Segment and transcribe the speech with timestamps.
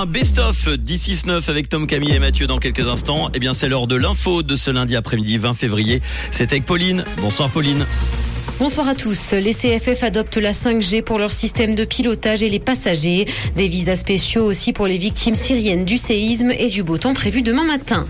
[0.00, 3.30] Un best-of 10-6-9 avec Tom, Camille et Mathieu dans quelques instants.
[3.34, 6.00] Eh bien, c'est l'heure de l'info de ce lundi après-midi 20 février.
[6.30, 7.02] C'est avec Pauline.
[7.16, 7.84] Bonsoir Pauline.
[8.60, 9.32] Bonsoir à tous.
[9.32, 13.26] Les CFF adoptent la 5G pour leur système de pilotage et les passagers.
[13.56, 17.42] Des visas spéciaux aussi pour les victimes syriennes du séisme et du beau temps prévu
[17.42, 18.06] demain matin.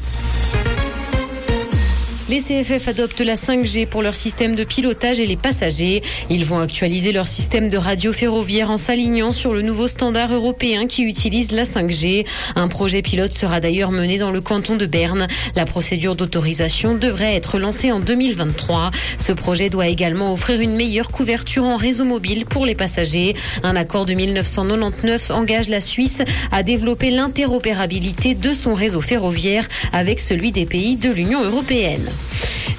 [2.29, 6.03] Les CFF adoptent la 5G pour leur système de pilotage et les passagers.
[6.29, 10.87] Ils vont actualiser leur système de radio ferroviaire en s'alignant sur le nouveau standard européen
[10.87, 12.27] qui utilise la 5G.
[12.55, 15.27] Un projet pilote sera d'ailleurs mené dans le canton de Berne.
[15.57, 18.91] La procédure d'autorisation devrait être lancée en 2023.
[19.17, 23.37] Ce projet doit également offrir une meilleure couverture en réseau mobile pour les passagers.
[23.63, 26.21] Un accord de 1999 engage la Suisse
[26.53, 32.11] à développer l'interopérabilité de son réseau ferroviaire avec celui des pays de l'Union européenne.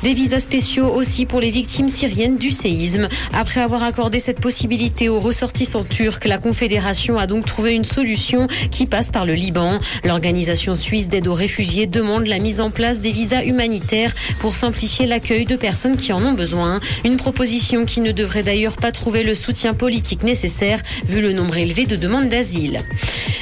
[0.03, 3.09] Des visas spéciaux aussi pour les victimes syriennes du séisme.
[3.33, 8.47] Après avoir accordé cette possibilité aux ressortissants turcs, la Confédération a donc trouvé une solution
[8.71, 9.77] qui passe par le Liban.
[10.05, 15.05] L'organisation suisse d'aide aux réfugiés demande la mise en place des visas humanitaires pour simplifier
[15.05, 16.79] l'accueil de personnes qui en ont besoin.
[17.03, 21.57] Une proposition qui ne devrait d'ailleurs pas trouver le soutien politique nécessaire vu le nombre
[21.57, 22.79] élevé de demandes d'asile.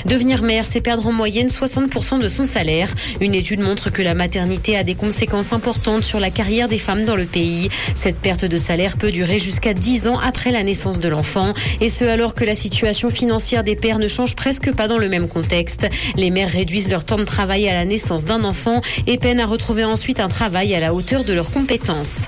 [0.06, 2.94] Devenir mère, c'est perdre en moyenne 60% de son salaire.
[3.22, 7.06] Une étude montre que la maternité a des conséquences importantes sur la carrière des femmes
[7.06, 7.70] dans le pays.
[7.96, 11.54] Cette perte de salaire peut durer jusqu'à 10 ans après la naissance de l'enfant.
[11.82, 15.10] Et ce, alors que la situation financière des pères ne change presque pas dans le
[15.10, 15.88] même contexte.
[16.16, 19.46] Les mères réduisent leur temps de travail à la naissance d'un enfant et peinent à
[19.46, 22.28] retrouver ensuite un travail à la hauteur de leurs compétences.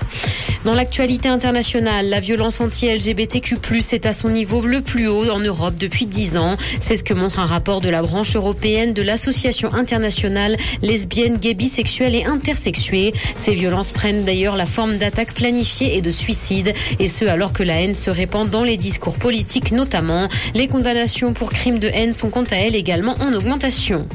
[0.64, 3.56] Dans l'actualité internationale, la violence anti-LGBTQ+,
[3.92, 6.56] est à son niveau le plus haut en Europe depuis 10 ans.
[6.80, 11.54] C'est ce que montre un rapport de la branche européenne de l'association internationale lesbienne, gay,
[11.54, 13.14] bisexuelle et intersexuée.
[13.36, 17.62] Ces violences prennent d'ailleurs la forme d'attaques planifiées et de suicides, et ce alors que
[17.62, 20.28] la haine se répand dans les discours politiques notamment.
[20.54, 24.06] Les condamnations pour crimes de haine sont quant à elles également en augmentation.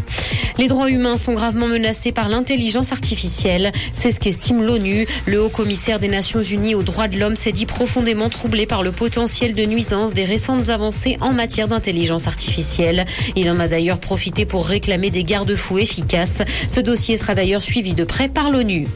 [0.58, 3.72] Les droits humains sont gravement menacés par l'intelligence artificielle.
[3.92, 5.06] C'est ce qu'estime l'ONU.
[5.26, 8.84] Le haut commissaire des Nations Unies aux droits de l'homme s'est dit profondément troublé par
[8.84, 13.06] le potentiel de nuisance des récentes avancées en matière d'intelligence artificielle.
[13.36, 16.42] Il en a d'ailleurs profité pour réclamer des garde-fous efficaces.
[16.68, 18.88] Ce dossier sera d'ailleurs suivi de près par l'ONU.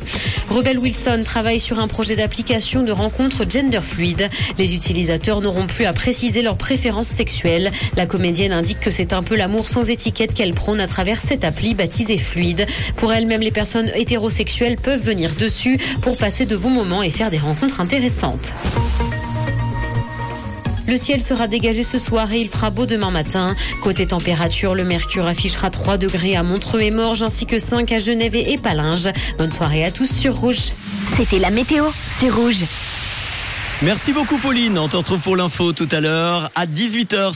[0.50, 4.30] Rebel Wilson travaille sur un projet d'application de rencontre gender fluide.
[4.58, 7.72] Les utilisateurs n'auront plus à préciser leurs préférences sexuelles.
[7.96, 11.44] La comédienne indique que c'est un peu l'amour sans étiquette qu'elle prône à travers cette
[11.44, 12.66] appli baptisée fluide.
[12.96, 17.30] Pour elle-même, les personnes hétérosexuelles peuvent venir dessus pour passer de bons moments et faire
[17.30, 18.54] des rencontres intéressantes.
[20.90, 23.56] Le ciel sera dégagé ce soir et il fera beau demain matin.
[23.84, 28.00] Côté température, le mercure affichera 3 degrés à Montreux et Morges ainsi que 5 à
[28.00, 29.10] Genève et Palinges.
[29.38, 30.74] Bonne soirée à tous sur Rouge.
[31.16, 32.66] C'était la météo, c'est Rouge.
[33.84, 34.78] Merci beaucoup Pauline.
[34.78, 37.36] On te retrouve pour l'info tout à l'heure à 18h sur